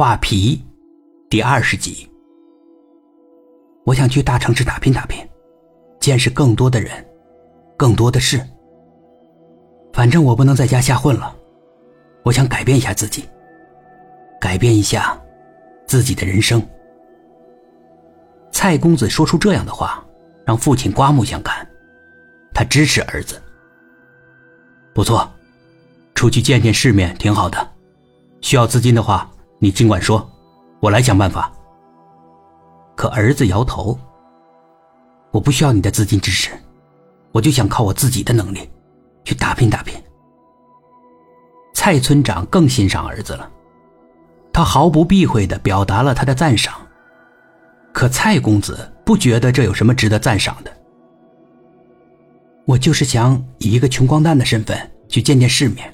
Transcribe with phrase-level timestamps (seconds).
[0.00, 0.64] 画皮，
[1.28, 2.08] 第二十集。
[3.84, 5.22] 我想去大城市打拼打拼，
[6.00, 7.06] 见识更多的人，
[7.76, 8.40] 更多的事。
[9.92, 11.36] 反正我不能在家瞎混了，
[12.22, 13.28] 我想改变一下自己，
[14.40, 15.20] 改变一下
[15.86, 16.66] 自己的人生。
[18.50, 20.02] 蔡公子说出这样的话，
[20.46, 21.68] 让父亲刮目相看，
[22.54, 23.38] 他支持儿子。
[24.94, 25.30] 不错，
[26.14, 27.70] 出去见见世面挺好的，
[28.40, 29.29] 需要资金的话。
[29.62, 30.26] 你尽管说，
[30.80, 31.52] 我来想办法。
[32.96, 33.96] 可儿子摇头。
[35.30, 36.50] 我不需要你的资金支持，
[37.30, 38.68] 我就想靠我自己的能力，
[39.22, 39.94] 去打拼打拼。
[41.74, 43.48] 蔡村长更欣赏儿子了，
[44.50, 46.74] 他毫不避讳的表达了他的赞赏。
[47.92, 50.72] 可蔡公子不觉得这有什么值得赞赏的。
[52.64, 55.92] 我就是想以一个穷光蛋的身份去见见世面，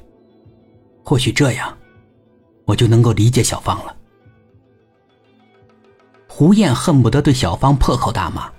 [1.04, 1.76] 或许这样。
[2.66, 3.96] 我就能够理解小芳了。
[6.28, 8.52] 胡燕恨不得对小芳破口大骂：“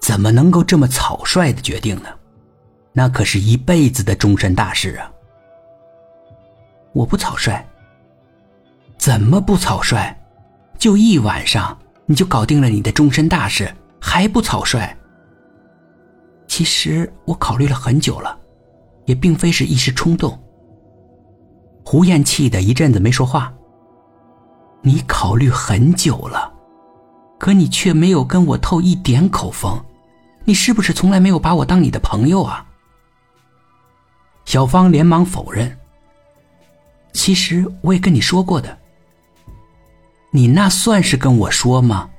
[0.00, 2.08] 怎么能够这么草率的决定呢？
[2.94, 5.12] 那可是一辈子的终身大事啊！”
[6.94, 7.62] 我不草率，
[8.96, 10.16] 怎么不草率？
[10.78, 14.96] 就一晚上你就搞定了你的终身大事，还不草率？
[16.46, 18.38] 其实我考虑了很久了，
[19.06, 20.38] 也并非是一时冲动。
[21.84, 23.52] 胡燕气的一阵子没说话。
[24.80, 26.52] 你考虑很久了，
[27.38, 29.80] 可你却没有跟我透一点口风，
[30.44, 32.66] 你是不是从来没有把我当你的朋友啊？
[34.44, 35.78] 小芳连忙否认。
[37.12, 38.76] 其实我也跟你说过的，
[40.32, 42.10] 你那算是跟我说吗？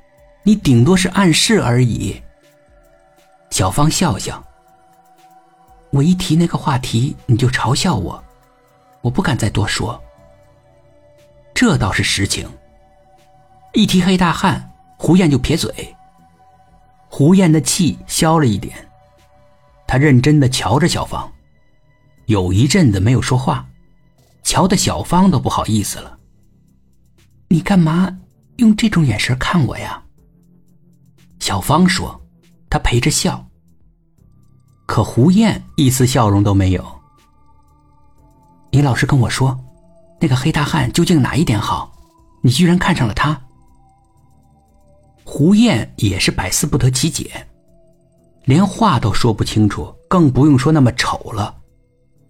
[0.42, 2.18] 你顶多是暗示而已。
[3.50, 4.42] 小芳笑笑。
[5.90, 8.23] 我一提那个话题，你就嘲笑我。
[9.04, 10.02] 我不敢再多说，
[11.52, 12.48] 这倒是实情。
[13.74, 15.94] 一提黑大汉，胡燕就撇嘴。
[17.10, 18.74] 胡燕的气消了一点，
[19.86, 21.30] 他认真的瞧着小芳，
[22.24, 23.68] 有一阵子没有说话，
[24.42, 26.18] 瞧的小芳都不好意思了。
[27.48, 28.18] 你干嘛
[28.56, 30.02] 用这种眼神看我呀？
[31.40, 32.18] 小芳说，
[32.70, 33.46] 她陪着笑。
[34.86, 36.93] 可胡燕一丝笑容都没有。
[38.74, 39.56] 你老实跟我说，
[40.20, 41.92] 那个黑大汉究竟哪一点好？
[42.42, 43.40] 你居然看上了他。
[45.22, 47.46] 胡燕也是百思不得其解，
[48.46, 51.54] 连话都说不清楚，更不用说那么丑了。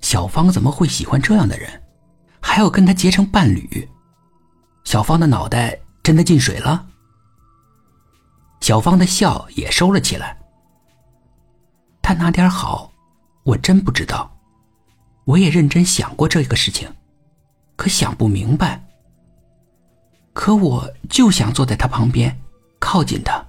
[0.02, 1.82] 小芳怎么会喜欢这样的人，
[2.42, 3.88] 还要跟他结成伴侣？
[4.84, 6.86] 小芳的脑袋真的进水了。
[8.60, 10.36] 小芳的笑也收了起来。
[12.02, 12.92] 他哪点好，
[13.44, 14.30] 我真不知道。
[15.24, 16.88] 我也认真想过这个事情，
[17.76, 18.84] 可想不明白。
[20.32, 22.38] 可我就想坐在他旁边，
[22.78, 23.44] 靠近他，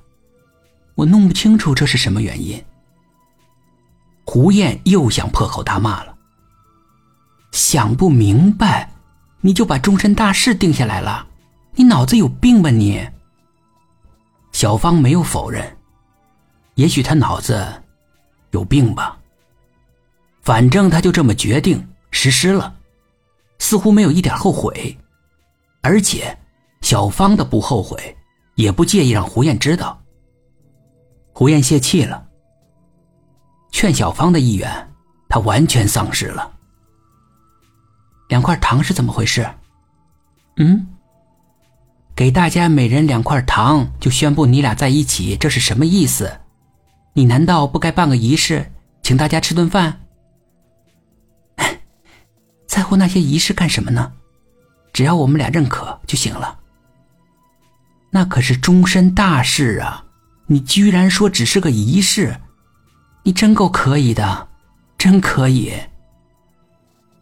[0.95, 2.63] 我弄不清楚这是什么原因。
[4.23, 6.15] 胡燕又想破口大骂了。
[7.51, 8.91] 想不明白，
[9.41, 11.27] 你就把终身大事定下来了？
[11.75, 13.05] 你脑子有病吧你？
[14.51, 15.77] 小芳没有否认，
[16.75, 17.83] 也许他脑子
[18.51, 19.17] 有病吧。
[20.45, 22.75] 反正他就这么决定实施了，
[23.57, 24.95] 似乎没有一点后悔，
[25.81, 26.37] 而且
[26.81, 28.15] 小芳的不后悔，
[28.53, 29.99] 也不介意让胡燕知道。
[31.33, 32.23] 胡燕泄气了，
[33.71, 34.69] 劝小芳的意愿，
[35.27, 36.53] 他完全丧失了。
[38.29, 39.49] 两块糖是怎么回事？
[40.57, 40.85] 嗯？
[42.15, 46.31] 给大家每人两块糖，就宣布你俩在一起，这是什么意思？
[47.13, 50.04] 你难道不该办个仪式，请大家吃顿饭？
[52.85, 54.13] 在乎那些仪式干什么呢？
[54.93, 56.59] 只要我们俩认可就行了。
[58.11, 60.05] 那可是终身大事啊！
[60.45, 62.39] 你居然说只是个仪式，
[63.23, 64.47] 你真够可以的，
[64.99, 65.73] 真可以。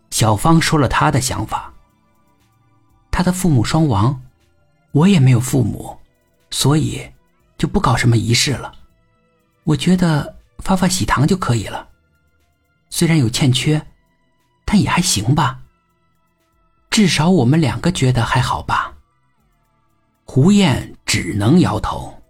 [0.10, 1.74] 小芳说了她的想法。
[3.10, 4.22] 她的父母双亡，
[4.92, 5.98] 我也没有父母，
[6.50, 7.10] 所以
[7.58, 8.70] 就不搞什么仪式了。
[9.64, 11.88] 我觉得发发喜糖就可以了，
[12.90, 13.82] 虽然有欠缺。
[14.66, 15.60] 但也还行吧，
[16.90, 18.94] 至少我们两个觉得还好吧。
[20.26, 22.23] 胡燕只能摇头。